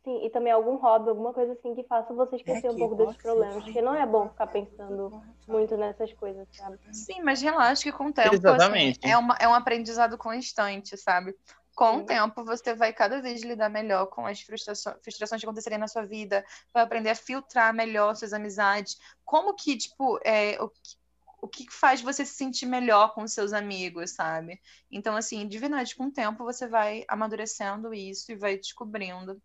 [0.07, 2.95] Sim, e também algum hobby, alguma coisa assim que faça você esquecer um que pouco
[2.95, 3.61] desses problemas.
[3.65, 5.11] Porque não é bom ficar pensando
[5.45, 6.79] muito nessas coisas, sabe?
[6.93, 8.99] Sim, mas relaxa que com o tempo, assim, Exatamente.
[9.03, 11.35] é, uma, é um aprendizado constante, sabe?
[11.75, 15.77] Com o tempo, você vai cada vez lidar melhor com as frustrações, frustrações que acontecerem
[15.77, 16.43] na sua vida,
[16.73, 18.97] vai aprender a filtrar melhor suas amizades.
[19.25, 20.97] Como que, tipo, é, o, que-
[21.41, 24.59] o que faz você se sentir melhor com seus amigos, sabe?
[24.89, 29.39] Então, assim, de verdade, com o tempo, você vai amadurecendo isso e vai descobrindo.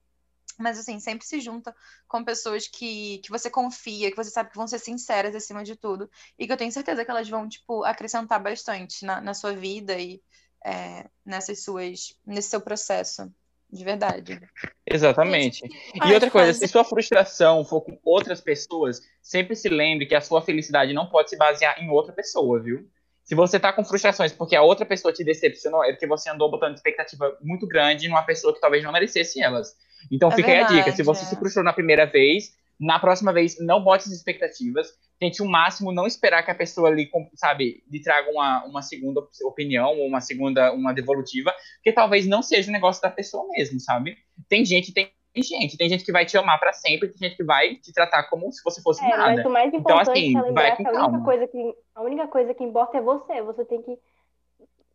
[0.63, 1.75] Mas assim, sempre se junta
[2.09, 5.77] com pessoas que, que você confia, que você sabe que vão ser sinceras acima de
[5.77, 6.09] tudo.
[6.39, 9.99] E que eu tenho certeza que elas vão, tipo, acrescentar bastante na, na sua vida
[9.99, 10.23] e
[10.65, 12.17] é, nessas suas.
[12.27, 13.31] nesse seu processo.
[13.71, 14.39] De verdade.
[14.87, 15.65] Exatamente.
[15.95, 20.21] E outra coisa, se sua frustração for com outras pessoas, sempre se lembre que a
[20.21, 22.87] sua felicidade não pode se basear em outra pessoa, viu?
[23.25, 26.51] Se você tá com frustrações porque a outra pessoa te decepcionou, é porque você andou
[26.51, 29.75] botando expectativa muito grande numa pessoa que talvez não merecesse elas.
[30.11, 31.29] Então É fica aí a dica, verdade, se você é.
[31.29, 34.89] se frustrou na primeira vez, na próxima vez não bote as expectativas,
[35.19, 39.21] tente o máximo não esperar que a pessoa ali, sabe, lhe traga uma, uma segunda
[39.21, 43.47] op- opinião ou uma segunda, uma devolutiva, porque talvez não seja o negócio da pessoa
[43.51, 44.17] mesmo, sabe?
[44.49, 47.45] Tem gente, tem gente, tem gente que vai te amar pra sempre, tem gente que
[47.45, 49.49] vai te tratar como se você fosse É, mas nada.
[49.49, 51.25] o mais importante assim, é vai lembrar que a única, calma.
[51.25, 53.43] coisa que, a única coisa que importa é você.
[53.43, 53.99] Você tem que.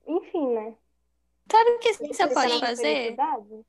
[0.08, 0.74] Enfim, né?
[1.51, 3.15] Sabe o que você Pensar pode fazer?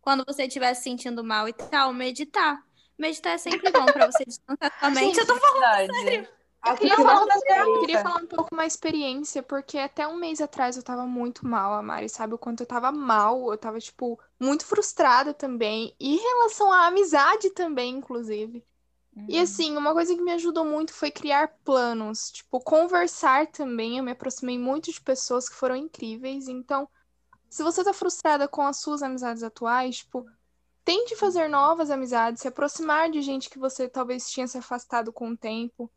[0.00, 2.62] Quando você estiver se sentindo mal e tal, meditar.
[2.98, 5.18] Meditar é sempre bom pra você descansar sua mente.
[5.18, 6.28] Eu tô verdade.
[6.66, 10.76] Eu queria, falar, eu queria falar um pouco uma experiência, porque até um mês atrás
[10.76, 14.18] eu tava muito mal, a Mari sabe o quanto eu tava mal, eu tava, tipo,
[14.40, 18.64] muito frustrada também, e em relação à amizade também, inclusive.
[19.28, 23.98] E assim, uma coisa que me ajudou muito foi criar planos, tipo, conversar também.
[23.98, 26.48] Eu me aproximei muito de pessoas que foram incríveis.
[26.48, 26.88] Então,
[27.48, 30.26] se você tá frustrada com as suas amizades atuais, tipo,
[30.84, 35.30] tente fazer novas amizades, se aproximar de gente que você talvez tinha se afastado com
[35.30, 35.90] o tempo.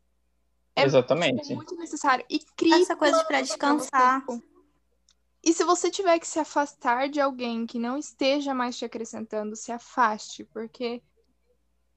[0.74, 1.54] É Exatamente.
[1.54, 2.24] muito necessário.
[2.28, 4.20] E crie Essa coisa você, descansar.
[4.20, 4.42] tipo.
[5.44, 9.56] E se você tiver que se afastar de alguém que não esteja mais te acrescentando,
[9.56, 11.02] se afaste, porque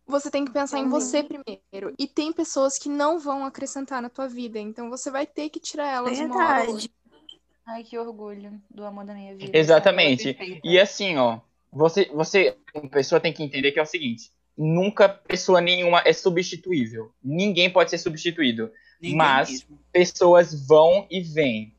[0.06, 0.90] você tem que pensar em Uhum.
[0.90, 1.94] você primeiro.
[1.98, 5.60] E tem pessoas que não vão acrescentar na tua vida, então você vai ter que
[5.60, 6.66] tirar elas uma hora.
[6.66, 6.96] Verdade.
[7.68, 9.58] Ai, que orgulho do amor da minha vida.
[9.58, 10.34] Exatamente.
[10.34, 11.40] Pessoa E assim, ó,
[11.72, 16.14] você, você, uma pessoa tem que entender que é o seguinte: nunca pessoa nenhuma é
[16.14, 17.12] substituível.
[17.24, 18.72] Ninguém pode ser substituído.
[19.02, 19.80] Ninguém Mas- mesmo.
[19.92, 21.74] Pessoas vão e vêm.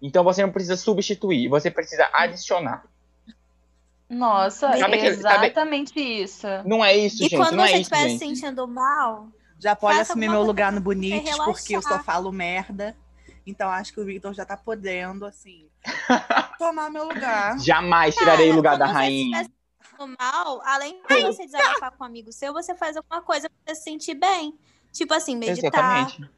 [0.00, 2.84] Então você não precisa substituir, você precisa adicionar.
[4.08, 6.46] Nossa, Sabe é aquele- sabe- exatamente isso.
[6.64, 7.36] Não é isso, E gente.
[7.36, 8.38] quando não é você estiver se gente.
[8.38, 12.94] sentindo mal, Já pode assumir meu lugar no você porque eu só falo merda.
[13.46, 15.68] Então acho que o Victor já tá podendo, assim,
[16.58, 17.58] tomar meu lugar.
[17.60, 19.44] Jamais tirarei o lugar da rainha.
[19.44, 19.50] se
[20.18, 23.76] mal, além de você desabafar com um amigo seu, você faz alguma coisa pra você
[23.76, 24.58] se sentir bem.
[24.92, 26.30] Tipo assim, meditar, Exatamente.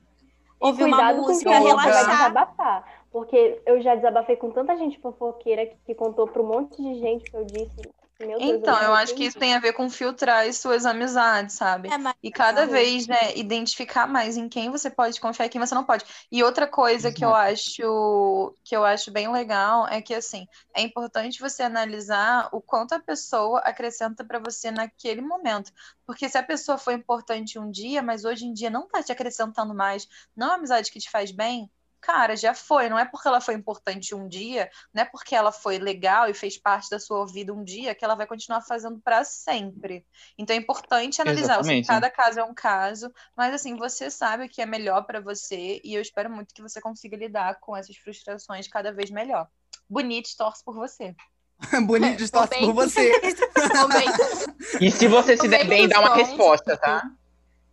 [0.61, 2.17] ouvir uma com música, você vai relaxar.
[2.17, 2.85] desabafar.
[3.11, 6.99] Porque eu já desabafei com tanta gente fofoqueira que, que contou pra um monte de
[6.99, 7.81] gente que eu disse.
[8.19, 11.55] Deus, Então, não eu acho que isso tem a ver com filtrar as suas amizades,
[11.55, 11.89] sabe?
[11.89, 15.61] É, mas E cada vez, né, identificar mais em quem você pode confiar e quem
[15.61, 16.05] você não pode.
[16.31, 20.83] E outra coisa que eu acho que eu acho bem legal é que assim, é
[20.83, 25.73] importante você analisar o quanto a pessoa acrescenta pra você naquele momento.
[26.07, 29.13] Porque se a pessoa foi importante um dia, mas hoje em dia não tá te
[29.13, 32.89] acrescentando mais, não é uma amizade que te faz bem, cara, já foi.
[32.89, 36.35] Não é porque ela foi importante um dia, não é porque ela foi legal e
[36.35, 40.05] fez parte da sua vida um dia que ela vai continuar fazendo pra sempre.
[40.37, 41.55] Então é importante analisar.
[41.55, 41.87] Exatamente.
[41.87, 45.81] cada caso é um caso, mas assim, você sabe o que é melhor pra você
[45.85, 49.49] e eu espero muito que você consiga lidar com essas frustrações cada vez melhor.
[49.89, 51.15] Bonito, torce por você.
[51.87, 53.13] Bonites torce por você.
[54.81, 57.11] E se você se der bem, dá uma bons, resposta, tá?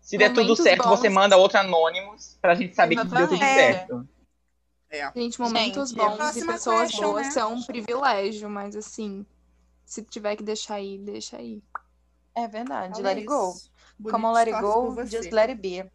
[0.02, 1.16] Se der tudo Momentos certo, você bons.
[1.16, 4.10] manda outro Anonymous pra gente saber que deu tudo Exatamente.
[4.96, 5.20] Certo.
[5.20, 7.32] Gente, momentos Gente, bons e pessoas question, boas né?
[7.32, 9.26] são um privilégio, mas assim,
[9.86, 11.62] se tiver que deixar aí, deixa aí.
[12.34, 13.54] É verdade, let it go.
[13.98, 15.90] Bonites Como let it go, just let it be.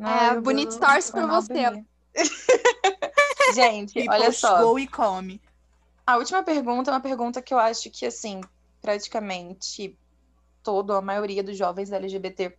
[0.00, 1.84] É, bonito torce por você.
[3.54, 4.62] Gente, People olha só.
[4.62, 5.40] go e come.
[6.06, 8.40] A última pergunta é uma pergunta que eu acho que, assim,
[8.80, 9.96] praticamente
[10.62, 12.56] todo, a maioria dos jovens LGBT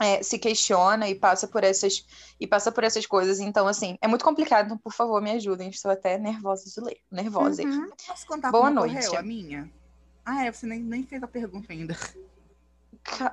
[0.00, 2.04] é, se questiona e passa por essas
[2.40, 3.38] e passa por essas coisas.
[3.38, 4.66] Então, assim, é muito complicado.
[4.66, 5.68] Então, por favor, me ajudem.
[5.70, 6.98] Estou até nervosa de ler.
[7.10, 7.62] Nervosa.
[7.62, 7.88] Uhum.
[8.06, 8.96] Posso contar Boa noite.
[8.96, 9.70] ocorreu a minha?
[10.24, 11.96] Ah, é, você nem, nem fez a pergunta ainda.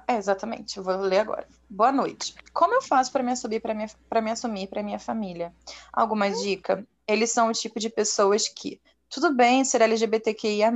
[0.08, 1.48] É, exatamente, eu vou ler agora.
[1.70, 2.36] Boa noite.
[2.52, 5.54] Como eu faço para me assumir para minha para me assumir para minha família?
[5.94, 6.86] Alguma dica?
[7.08, 10.72] Eles são o tipo de pessoas que tudo bem ser LGBTQIA+,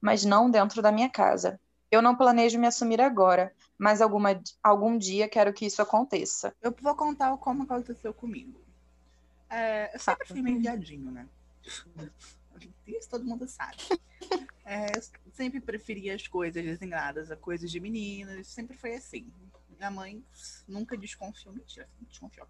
[0.00, 1.58] mas não dentro da minha casa.
[1.96, 6.54] Eu não planejo me assumir agora, mas alguma, algum dia quero que isso aconteça.
[6.62, 8.60] Eu vou contar como aconteceu comigo.
[9.48, 11.26] É, eu sempre fui meio viadinho, né?
[12.86, 13.76] Isso todo mundo sabe.
[14.64, 18.48] É, eu sempre preferia as coisas desenhadas a coisas de meninas.
[18.48, 19.30] Sempre foi assim.
[19.78, 20.24] Minha mãe
[20.66, 21.54] nunca desconfiou.
[21.54, 22.48] Mentira, desconfiou.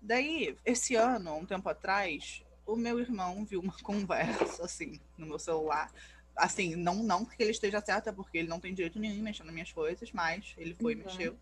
[0.00, 5.38] Daí, esse ano, um tempo atrás, o meu irmão viu uma conversa, assim, no meu
[5.38, 5.90] celular,
[6.38, 9.22] Assim, não, não porque ele esteja certo, é porque ele não tem direito nenhum em
[9.22, 11.02] mexer nas minhas coisas, mas ele foi e Uhum.
[11.02, 11.38] mexeu.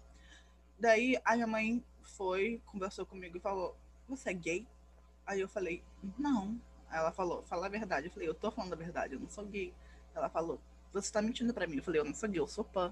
[0.78, 3.76] Daí a minha mãe foi, conversou comigo e falou:
[4.08, 4.66] Você é gay?
[5.26, 5.82] Aí eu falei:
[6.18, 6.60] Não.
[6.88, 8.06] Aí ela falou: Fala a verdade.
[8.06, 9.74] Eu falei: Eu tô falando a verdade, eu não sou gay.
[10.14, 10.60] Ela falou:
[10.92, 11.76] Você tá mentindo pra mim.
[11.76, 12.90] Eu falei: Eu não sou gay, eu sou pan.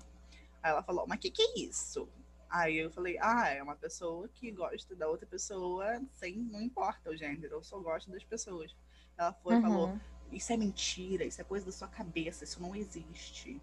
[0.63, 2.09] Aí ela falou: Mas o que, que é isso?
[2.51, 6.37] Aí eu falei: Ah, é uma pessoa que gosta da outra pessoa sem.
[6.37, 8.75] Não importa o gênero, eu só gosto das pessoas.
[9.17, 10.01] Ela foi e falou: Uhum.
[10.35, 13.61] Isso é mentira, isso é coisa da sua cabeça, isso não existe.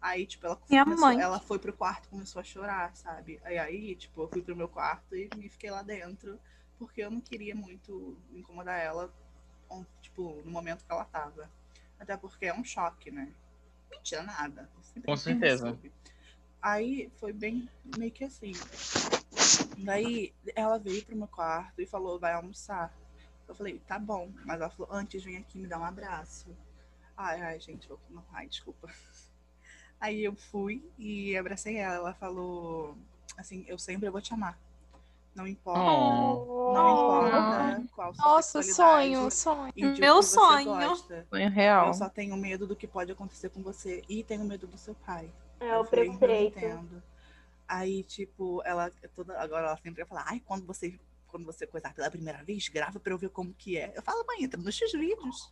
[0.00, 1.20] Aí, tipo, ela, Minha começou- mãe.
[1.20, 3.40] ela foi pro quarto e começou a chorar, sabe?
[3.44, 6.38] Aí, aí, tipo, eu fui pro meu quarto e me fiquei lá dentro,
[6.78, 9.12] porque eu não queria muito incomodar ela,
[10.00, 11.48] tipo, no momento que ela tava.
[12.00, 13.32] Até porque é um choque, né?
[13.90, 14.68] Mentira, nada.
[15.06, 15.78] Com certeza.
[16.60, 18.52] Aí foi bem meio que assim.
[19.78, 22.92] Daí ela veio pro meu quarto e falou, vai almoçar.
[23.48, 24.30] Eu falei, tá bom.
[24.44, 26.46] Mas ela falou, antes vem aqui me dar um abraço.
[27.16, 27.98] Ai, ai, gente, vou...
[28.10, 28.88] não, ai, desculpa.
[30.00, 31.94] Aí eu fui e abracei ela.
[31.94, 32.96] Ela falou
[33.36, 34.58] assim, eu sempre vou te amar.
[35.34, 35.80] Não importa.
[35.80, 36.72] Oh.
[36.74, 36.90] Não
[37.80, 39.72] importa qual sua Nossa, sonho, sonho.
[39.98, 40.64] Meu sonho.
[40.66, 41.26] gosta.
[41.30, 41.86] Sonho real.
[41.86, 44.94] Eu só tenho medo do que pode acontecer com você e tenho medo do seu
[44.94, 45.30] pai.
[45.60, 46.58] É Eu o falei, "Não preceito.
[46.58, 47.02] entendo.
[47.66, 50.98] Aí, tipo, ela toda agora ela sempre vai falar, ai, quando você
[51.32, 53.90] quando você coisar pela primeira vez, grava pra eu ver como que é.
[53.96, 55.50] Eu falo, mãe, entra nos X vídeos.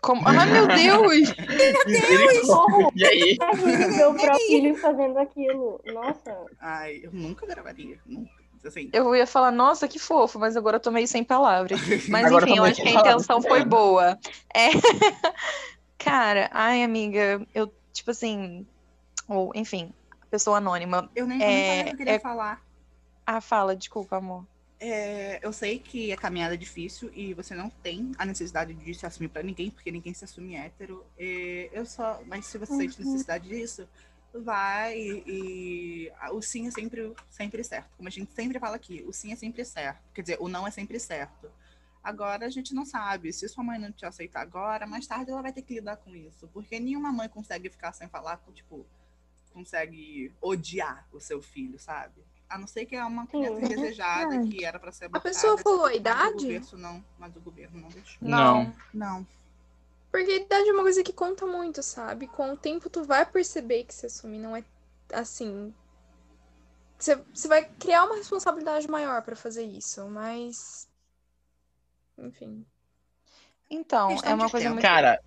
[0.00, 0.22] Como...
[0.26, 1.28] Ai, meu Deus!
[1.84, 2.90] Misericórdia.
[2.96, 3.36] E aí?
[3.96, 5.80] Meu próprio filho fazendo aquilo.
[5.92, 6.46] Nossa.
[6.60, 7.98] Ai, eu nunca gravaria.
[8.06, 8.30] Nunca.
[8.64, 11.80] Assim, Eu ia falar, nossa, que fofo, mas agora eu tô meio sem palavras.
[12.08, 14.18] Mas Agora enfim, eu acho que a intenção foi boa.
[14.54, 14.68] É.
[15.98, 18.66] Cara, ai, amiga, eu, tipo assim,
[19.26, 19.92] ou, enfim,
[20.30, 21.10] pessoa anônima.
[21.16, 22.62] eu nem, É, falei o que eu queria é- falar.
[23.26, 24.44] Ah, fala, desculpa, amor.
[24.82, 28.94] É, eu sei que a caminhada é difícil e você não tem a necessidade de
[28.94, 31.04] se assumir pra ninguém, porque ninguém se assume hétero.
[31.18, 33.86] É, eu só, mas se você sente necessidade disso,
[34.32, 37.90] vai e a- o sim é sempre, sempre certo.
[37.94, 40.00] Como a gente sempre fala aqui, o sim é sempre certo.
[40.14, 41.50] Quer dizer, o não é sempre certo.
[42.02, 43.30] Agora a gente não sabe.
[43.34, 46.16] Se sua mãe não te aceitar agora, mais tarde ela vai ter que lidar com
[46.16, 46.48] isso.
[46.54, 48.86] Porque nenhuma mãe consegue ficar sem falar com, tipo,
[49.52, 52.22] consegue odiar o seu filho, sabe?
[52.50, 53.64] A não ser que é uma criança Sim.
[53.66, 55.32] indesejada que era pra ser A abortada.
[55.32, 56.32] pessoa falou a Mas o idade?
[56.32, 58.28] governo não, mas o governo não deixou.
[58.28, 58.74] Não.
[58.92, 59.26] Não.
[60.10, 62.26] Porque a idade é uma coisa que conta muito, sabe?
[62.26, 64.64] Com o tempo tu vai perceber que se assumir não é
[65.12, 65.72] assim.
[66.98, 67.16] Você,
[67.48, 70.88] vai criar uma responsabilidade maior pra fazer isso, mas.
[72.18, 72.66] Enfim.
[73.70, 74.72] Então, é uma coisa tempo.
[74.74, 74.82] muito.
[74.82, 75.22] Cara,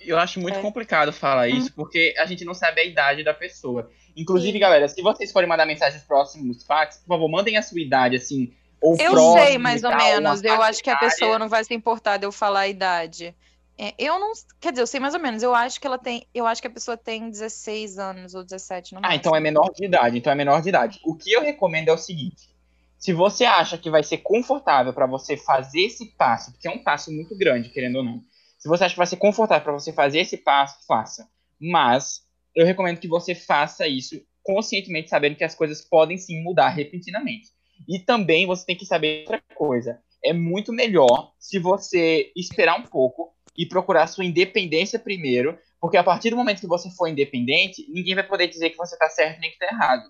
[0.00, 0.62] eu acho muito É.
[0.62, 3.90] complicado falar isso, porque a gente não sabe a idade da pessoa.
[4.16, 4.58] Inclusive, Sim.
[4.58, 8.16] galera, se vocês forem mandar mensagem nos próximos fax, por favor, mandem a sua idade,
[8.16, 10.42] assim, ou Eu próximo sei mais ou tal, menos.
[10.42, 13.34] Eu acho que a pessoa não vai se importar de eu falar a idade.
[13.78, 14.32] É, eu não.
[14.60, 15.42] Quer dizer, eu sei mais ou menos.
[15.42, 16.26] Eu acho que ela tem.
[16.34, 19.18] Eu acho que a pessoa tem 16 anos ou 17 no Ah, máximo.
[19.18, 21.00] então é menor de idade, então é menor de idade.
[21.04, 22.50] O que eu recomendo é o seguinte:
[22.98, 26.82] se você acha que vai ser confortável pra você fazer esse passo, porque é um
[26.82, 28.20] passo muito grande, querendo ou não.
[28.58, 31.28] Se você acha que vai ser confortável pra você fazer esse passo, faça.
[31.58, 32.22] Mas
[32.54, 37.48] eu recomendo que você faça isso conscientemente, sabendo que as coisas podem sim mudar repentinamente.
[37.88, 40.00] E também você tem que saber outra coisa.
[40.24, 46.04] É muito melhor se você esperar um pouco e procurar sua independência primeiro, porque a
[46.04, 49.40] partir do momento que você for independente, ninguém vai poder dizer que você está certo
[49.40, 50.02] nem que está errado.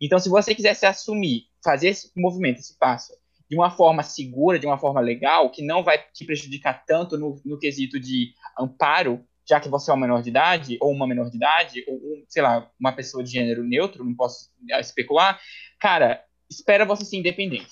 [0.00, 3.12] Então, se você quiser se assumir, fazer esse movimento, esse passo,
[3.48, 7.40] de uma forma segura, de uma forma legal, que não vai te prejudicar tanto no,
[7.44, 11.28] no quesito de amparo, já que você é um menor de idade, ou uma menor
[11.28, 15.38] de idade, ou, um, sei lá, uma pessoa de gênero neutro, não posso ah, especular,
[15.78, 17.70] cara, espera você ser independente.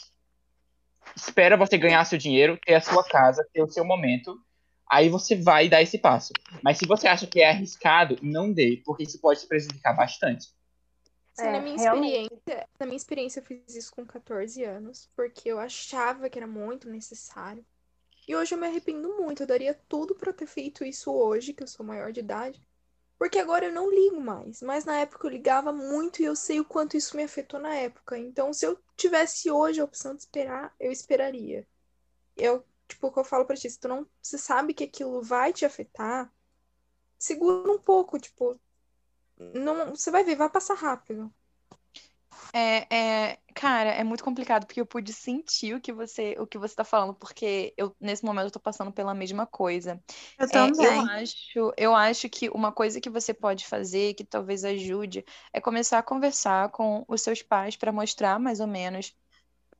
[1.17, 4.39] Espera você ganhar seu dinheiro, ter a sua casa, ter o seu momento,
[4.91, 6.35] aí você vai dar esse passo.
[6.63, 10.49] Mas se você acha que é arriscado, não dê, porque isso pode te prejudicar bastante.
[11.39, 12.13] É, na minha realmente.
[12.13, 16.47] experiência, na minha experiência, eu fiz isso com 14 anos, porque eu achava que era
[16.47, 17.65] muito necessário.
[18.27, 19.43] E hoje eu me arrependo muito.
[19.43, 22.63] Eu daria tudo pra ter feito isso hoje, que eu sou maior de idade.
[23.19, 24.63] Porque agora eu não ligo mais.
[24.63, 27.75] Mas na época eu ligava muito e eu sei o quanto isso me afetou na
[27.75, 28.17] época.
[28.17, 31.67] Então, se eu tivesse hoje a opção de esperar, eu esperaria.
[32.37, 35.23] Eu, tipo, o que eu falo pra ti, se tu não, você sabe que aquilo
[35.23, 36.33] vai te afetar,
[37.19, 38.59] segura um pouco, tipo,
[39.53, 41.33] não, você vai ver, vai passar rápido.
[42.53, 46.59] É, é, cara, é muito complicado porque eu pude sentir o que você, o que
[46.59, 50.03] você tá falando, porque eu, nesse momento, eu tô passando pela mesma coisa.
[50.39, 50.77] Eu É, também.
[50.85, 55.61] eu acho, eu acho que uma coisa que você pode fazer, que talvez ajude, é
[55.61, 59.15] começar a conversar com os seus pais para mostrar mais ou menos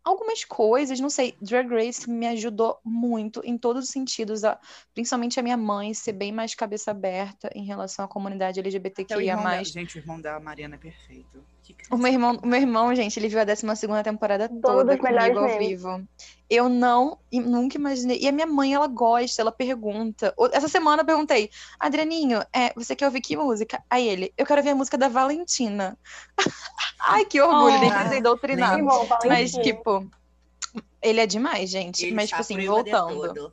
[0.05, 4.59] algumas coisas, não sei, Drag Race me ajudou muito em todos os sentidos, a-
[4.95, 8.61] principalmente a minha mãe ser bem mais cabeça aberta em relação à comunidade
[8.95, 9.21] Até o LGBTQIA+.
[9.21, 9.63] irmão da...
[9.65, 11.45] Gente, o irmão da Mariana é perfeito.
[11.91, 15.03] O meu irmão, o meu irmão, gente, ele viu a 12ª temporada Dono toda dos
[15.03, 15.69] melhores comigo ao memes.
[15.69, 16.09] vivo.
[16.49, 18.19] Eu não, e nunca imaginei.
[18.21, 20.35] E a minha mãe, ela gosta, ela pergunta.
[20.53, 23.83] Essa semana eu perguntei, Adrianinho, é, você quer ouvir que música?
[23.89, 25.97] Aí ele, eu quero ouvir a música da Valentina.
[27.01, 27.95] Ai, que orgulho, nem Oh.
[27.95, 28.77] precisei doutrinar.
[28.77, 28.87] Nem-
[29.27, 30.07] Mas, tipo,
[31.01, 32.05] ele é demais, gente.
[32.07, 33.53] Ele Mas, tipo assim, voltando.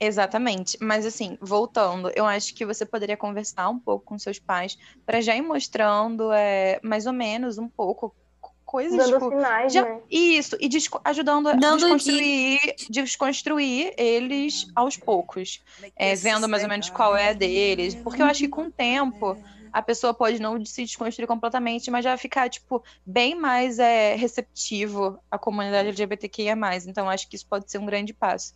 [0.00, 0.76] Exatamente.
[0.80, 5.20] Mas assim, voltando, eu acho que você poderia conversar um pouco com seus pais para
[5.20, 9.82] já ir mostrando é, mais ou menos um pouco co- coisas Dando tipo, sinais, já-
[9.82, 10.00] né?
[10.10, 10.68] isso e
[11.04, 12.58] ajudando a Dando desconstruir,
[12.90, 15.60] desconstruir eles aos poucos,
[15.96, 18.72] é, vendo mais ou menos qual é a deles, porque eu acho que com o
[18.72, 19.36] tempo
[19.76, 25.18] a pessoa pode não se desconstruir completamente, mas já ficar, tipo, bem mais é, receptivo
[25.30, 26.56] à comunidade LGBTQIA+.
[26.86, 28.54] Então, acho que isso pode ser um grande passo.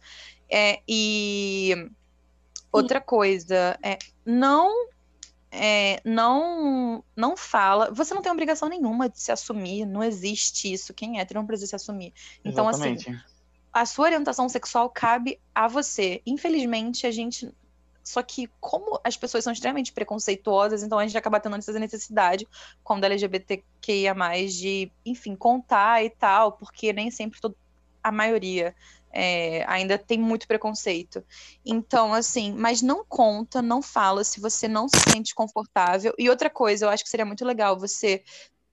[0.51, 1.91] É, e
[2.73, 4.89] outra coisa, é, não,
[5.51, 7.91] é, não, não fala...
[7.93, 10.95] Você não tem obrigação nenhuma de se assumir, não existe isso.
[10.95, 12.15] Quem é hétero não precisa se assumir.
[12.43, 12.97] Então, assim,
[13.71, 16.23] a sua orientação sexual cabe a você.
[16.25, 17.53] Infelizmente, a gente.
[18.03, 22.47] Só que, como as pessoas são extremamente preconceituosas, então a gente acaba tendo essa necessidade,
[23.01, 24.15] da LGBTQIA,
[24.49, 27.57] de, enfim, contar e tal, porque nem sempre todo-
[28.03, 28.75] a maioria
[29.13, 31.25] é, ainda tem muito preconceito.
[31.65, 36.15] Então, assim, mas não conta, não fala se você não se sente confortável.
[36.19, 38.23] E outra coisa, eu acho que seria muito legal você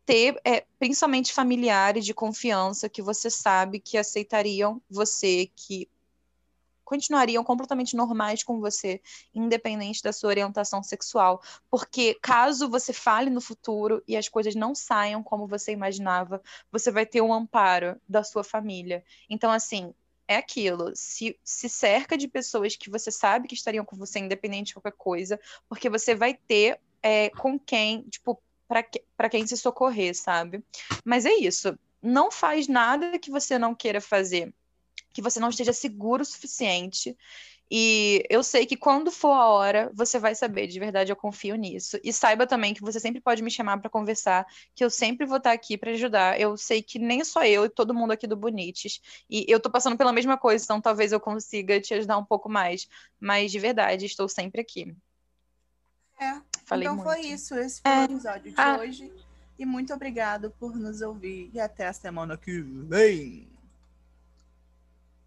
[0.06, 5.90] ter, é, principalmente familiares de confiança que você sabe que aceitariam você, que
[6.88, 9.02] continuariam completamente normais com você,
[9.36, 11.42] independente da sua orientação sexual.
[11.70, 16.90] Porque caso você fale no futuro e as coisas não saiam como você imaginava, você
[16.90, 19.04] vai ter um amparo da sua família.
[19.30, 19.94] Então, assim,
[20.30, 20.94] é aquilo.
[20.96, 24.94] Se, se cerca de pessoas que você sabe que estariam com você, independente de qualquer
[24.94, 30.64] coisa, porque você vai ter é, com quem, tipo, para quem se socorrer, sabe?
[31.04, 31.78] Mas é isso.
[32.02, 34.54] Não faz nada que você não queira fazer,
[35.14, 37.18] que você não esteja seguro o suficiente.
[37.70, 41.54] E eu sei que quando for a hora, você vai saber, de verdade, eu confio
[41.58, 42.00] nisso.
[42.02, 45.36] E saiba também que você sempre pode me chamar para conversar, que eu sempre vou
[45.36, 46.40] estar aqui para ajudar.
[46.40, 49.02] Eu sei que nem só eu e todo mundo aqui do Bonites.
[49.30, 52.48] E eu tô passando pela mesma coisa, então talvez eu consiga te ajudar um pouco
[52.48, 52.88] mais.
[53.20, 54.96] Mas de verdade, estou sempre aqui.
[56.20, 57.10] É, Falei então muito.
[57.10, 57.54] foi isso.
[57.56, 58.00] Esse foi É.
[58.00, 58.78] o episódio de Ah.
[58.80, 59.12] hoje.
[59.60, 61.50] E muito obrigado por nos ouvir.
[61.54, 63.48] E até a semana que vem.